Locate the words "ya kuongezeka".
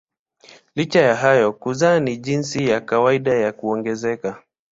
3.33-4.43